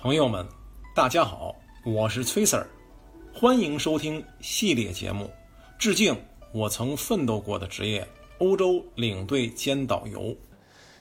[0.00, 0.46] 朋友们，
[0.94, 2.64] 大家好，我是崔 Sir，
[3.34, 5.28] 欢迎收听系列节目，
[5.76, 6.16] 致敬
[6.52, 8.06] 我曾奋斗过的职业——
[8.38, 10.36] 欧洲领队兼导游。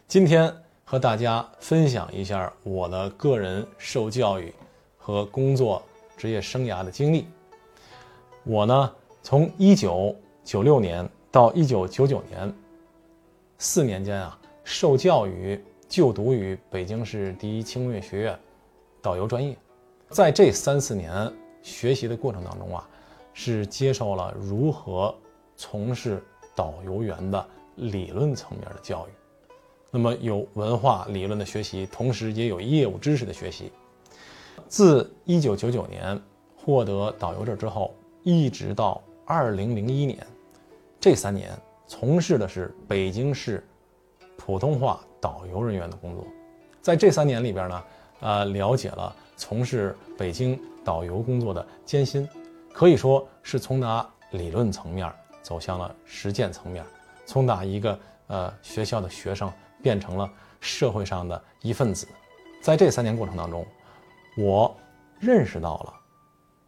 [0.07, 0.51] 今天
[0.83, 4.51] 和大家分享一下我的个人受教育
[4.97, 5.83] 和工作
[6.17, 7.27] 职业生涯的经历。
[8.45, 8.91] 我呢，
[9.21, 12.51] 从一九九六年到一九九九年
[13.59, 18.39] 四年间啊，受教育就读于北京市第一轻工业学院。
[19.01, 19.57] 导游专业，
[20.09, 22.89] 在这三四年学习的过程当中啊，
[23.33, 25.13] 是接受了如何
[25.55, 26.23] 从事
[26.55, 29.11] 导游员的理论层面的教育。
[29.91, 33.71] 那么有文化理论的学习，同时也有业务知识的学习。
[34.67, 36.19] 自一九九九年
[36.55, 40.25] 获得导游证之后，一直到二零零一年，
[40.99, 41.51] 这三年
[41.85, 43.65] 从事的是北京市
[44.35, 46.25] 普通话导游人员的工作。
[46.81, 47.83] 在这三年里边呢。
[48.19, 52.27] 呃，了解了从事北京导游工作的艰辛，
[52.73, 55.11] 可以说是从打理论层面
[55.43, 56.83] 走向了实践层面，
[57.27, 59.51] 从打一个呃学校的学生
[59.83, 60.27] 变成了
[60.59, 62.07] 社会上的一份子。
[62.59, 63.63] 在这三年过程当中，
[64.35, 64.75] 我
[65.19, 65.93] 认识到了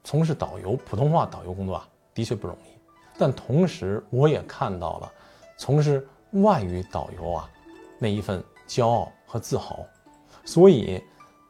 [0.04, 2.78] 从事导游普通话导游工作啊的确不容易，
[3.18, 5.12] 但同时我也看到了
[5.58, 7.50] 从事外语导游啊
[7.98, 9.84] 那一份骄傲和自豪，
[10.46, 11.02] 所以。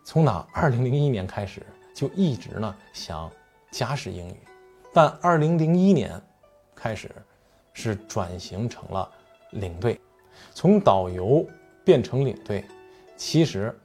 [0.04, 0.48] 从哪？
[0.54, 1.62] 二零零一年开始
[1.94, 3.30] 就一直呢想
[3.70, 4.38] 加试英语，
[4.92, 6.20] 但二零零一年
[6.74, 7.12] 开始
[7.74, 9.08] 是转型成了
[9.52, 10.00] 领队，
[10.52, 11.46] 从导游
[11.84, 12.66] 变成领队，
[13.16, 13.78] 其实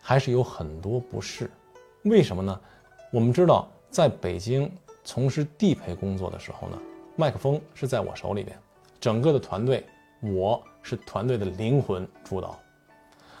[0.00, 1.48] 还是有很多不适。
[2.02, 2.60] 为什么呢？
[3.12, 4.68] 我们知道，在北京
[5.04, 6.78] 从事地陪工作的时候呢，
[7.14, 8.58] 麦克风是在我手里边，
[8.98, 9.86] 整个的团队
[10.20, 12.58] 我是团队的灵魂主导，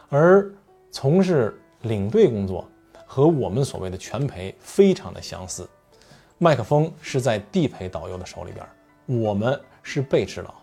[0.08, 0.48] 而
[0.92, 1.58] 从事。
[1.82, 2.68] 领队工作
[3.04, 5.68] 和我们所谓的全陪非常的相似，
[6.38, 8.66] 麦克风是在地陪导游的手里边，
[9.20, 10.54] 我们是被指导，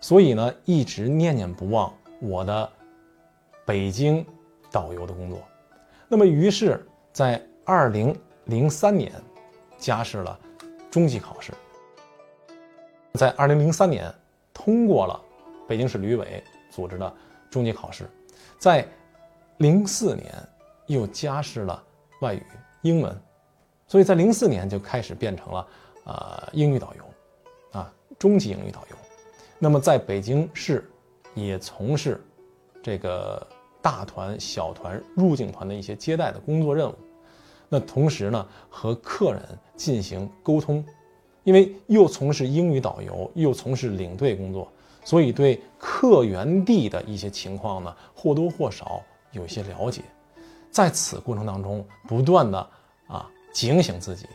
[0.00, 2.72] 所以呢一直念念不忘我的
[3.64, 4.24] 北京
[4.70, 5.40] 导游的工作。
[6.08, 9.12] 那么于是，在二零零三年
[9.78, 10.38] 加试了
[10.90, 11.52] 中级考试，
[13.14, 14.12] 在二零零三年
[14.52, 15.20] 通过了
[15.68, 17.14] 北京市旅委组织的
[17.50, 18.08] 中级考试，
[18.58, 18.86] 在。
[19.58, 20.34] 零四年
[20.86, 21.82] 又加试了
[22.20, 22.42] 外语
[22.82, 23.16] 英文，
[23.86, 25.68] 所以在零四年就开始变成了
[26.04, 28.96] 呃英语导游，啊中级英语导游。
[29.58, 30.90] 那么在北京市
[31.34, 32.20] 也从事
[32.82, 33.46] 这个
[33.80, 36.94] 大团、小团、入境团的一些接待的工作任务。
[37.68, 39.42] 那同时呢和客人
[39.76, 40.84] 进行沟通，
[41.44, 44.70] 因为又从事英语导游，又从事领队工作，
[45.04, 49.00] 所以对客源地的一些情况呢或多或少。
[49.34, 50.02] 有些了解，
[50.70, 52.58] 在此过程当中，不断的
[53.06, 54.26] 啊警醒自己。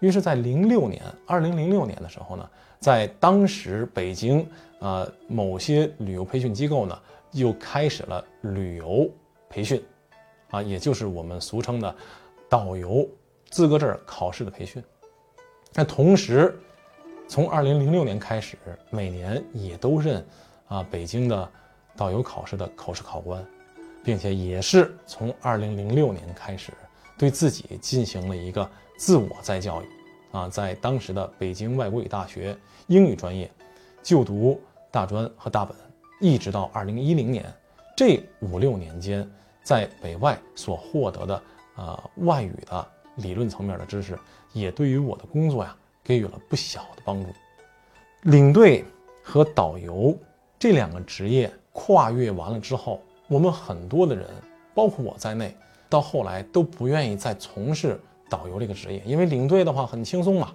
[0.00, 4.46] 于是，在零六年，二零零六年的时候呢，在当时北京
[4.80, 6.98] 啊某些旅游培训机构呢，
[7.32, 9.08] 又开始了旅游
[9.48, 9.82] 培训，
[10.50, 11.94] 啊，也就是我们俗称的
[12.48, 13.08] 导游
[13.50, 14.82] 资格证考试的培训。
[15.72, 16.60] 那同时，
[17.26, 18.58] 从二零零六年开始，
[18.90, 20.22] 每年也都任
[20.68, 21.50] 啊北京的
[21.96, 23.42] 导游考试的口试考官。
[24.04, 26.74] 并且也是从二零零六年开始，
[27.16, 29.86] 对自己进行了一个自我再教育，
[30.30, 32.54] 啊，在当时的北京外国语大学
[32.88, 33.50] 英语专业
[34.02, 34.60] 就读
[34.90, 35.74] 大专和大本，
[36.20, 37.50] 一直到二零一零年，
[37.96, 39.26] 这五六年间，
[39.62, 41.42] 在北外所获得的
[41.76, 42.86] 呃外语的
[43.16, 44.18] 理论层面的知识，
[44.52, 47.30] 也对于我的工作呀给予了不小的帮助。
[48.24, 48.84] 领队
[49.22, 50.14] 和导游
[50.58, 53.00] 这两个职业跨越完了之后。
[53.26, 54.28] 我们很多的人，
[54.74, 55.56] 包括我在内，
[55.88, 57.98] 到后来都不愿意再从事
[58.28, 60.52] 导游这个职业，因为领队的话很轻松嘛。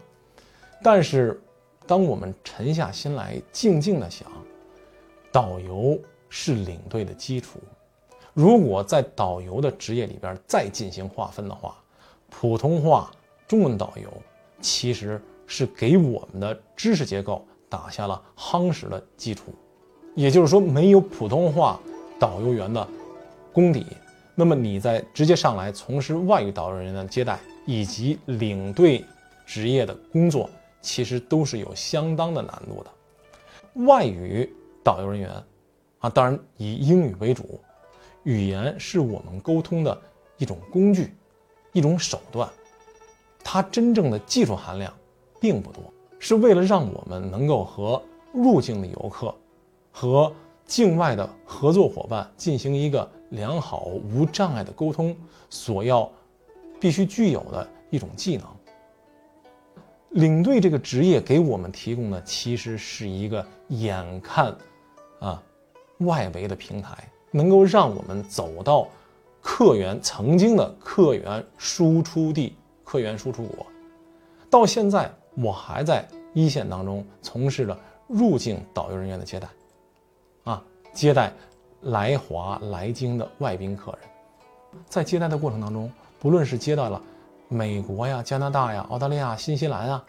[0.84, 1.42] 但是，
[1.88, 4.28] 当我们沉下心来，静静的想，
[5.32, 6.00] 导游
[6.30, 7.60] 是领队的基础。
[8.34, 11.76] 如果在导游的职业里边再进行划分的话，
[12.30, 13.10] 普通话
[13.48, 14.08] 中文导游
[14.62, 19.46] 其实是给我们的知识结构打下了夯实的基础。
[20.14, 21.80] 也就是说，没有普通话。
[22.20, 22.86] 导游员的
[23.54, 23.86] 功底，
[24.36, 29.04] 那么你在直接上来从事外语导游人员的接待以及领队
[29.46, 30.50] 职业的工作，
[30.82, 33.86] 其实都是有相当的难度的。
[33.86, 34.52] 外语
[34.84, 35.32] 导游人员
[36.00, 37.60] 啊，当然以英语为主，
[38.24, 40.00] 语言是我们沟通的
[40.38, 41.14] 一种工具，
[41.72, 42.50] 一种手段，
[43.44, 44.94] 它真正的技术含量
[45.40, 45.84] 并不多，
[46.20, 48.02] 是为了让我们能够和
[48.34, 49.34] 入境的游客
[49.92, 50.32] 和
[50.70, 55.18] 境外的合作伙伴进行一个良好无障碍的沟通
[55.50, 56.08] 所要
[56.80, 58.46] 必须具有的一种技能。
[60.12, 64.56] 领队这个职业给我们提供的其实是一个眼看
[65.20, 65.42] 啊
[66.02, 66.96] 外围的平台，
[67.32, 68.88] 能够让我们走到
[69.42, 73.66] 客源曾经的客源输出地、客源输出国。
[74.52, 77.78] 到现在，我还在一线当中从事着
[78.08, 79.48] 入境导游人员的接待，
[80.44, 80.64] 啊，
[80.94, 81.32] 接待
[81.82, 84.02] 来华来京的外宾客人。
[84.88, 87.02] 在接待的过程当中，不论是接待了
[87.48, 90.06] 美国呀、加拿大呀、澳大利亚、新西兰啊，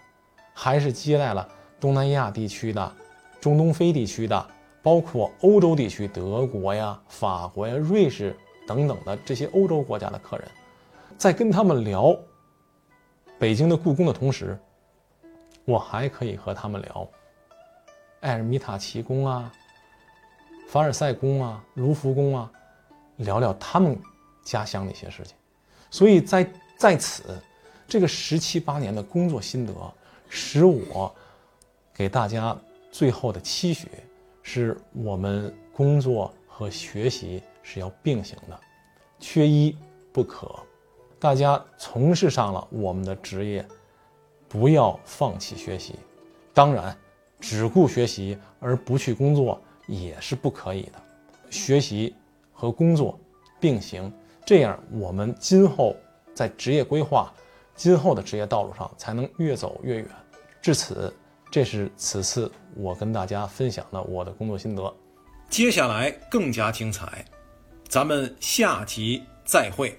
[0.53, 1.49] 还是接待了
[1.79, 2.93] 东南亚地区的、
[3.41, 4.47] 中东非地区的，
[4.83, 8.37] 包括欧洲地区，德国呀、法国呀、瑞士
[8.67, 10.47] 等等的这些欧洲国家的客人，
[11.17, 12.17] 在跟他们聊。
[13.39, 14.59] 北京的故宫的同时，
[15.65, 17.09] 我还可以和他们聊
[18.21, 19.51] 埃尔米塔奇宫啊、
[20.71, 22.49] 凡尔赛宫啊、卢浮宫啊，
[23.17, 24.01] 聊聊他们
[24.45, 25.35] 家乡的一些事情。
[25.91, 27.37] 所以在在此，
[27.89, 29.75] 这个十七八年的工作心得，
[30.29, 31.13] 使我
[31.93, 32.57] 给大家
[32.93, 33.89] 最后的期许
[34.45, 38.57] 是：我们工作和学习是要并行的，
[39.19, 39.77] 缺一
[40.13, 40.55] 不可。
[41.19, 43.67] 大家从事上了我们的职业，
[44.49, 45.97] 不要放弃学习。
[46.55, 46.97] 当然，
[47.41, 51.03] 只顾学习而不去工作也是不可以的。
[51.51, 52.15] 学习
[52.53, 53.19] 和工作
[53.59, 54.13] 并行，
[54.47, 55.97] 这样我们今后
[56.33, 57.33] 在职业规划、
[57.75, 60.07] 今后的职业道路上才能越走越远。
[60.63, 61.13] 至此，
[61.51, 64.95] 这是此次我跟大家分享的我的工作心得。
[65.49, 67.25] 接下来更加精彩，
[67.89, 69.99] 咱们下集再会。